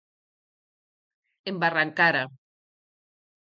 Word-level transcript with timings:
Embarrancara. 1.53 2.23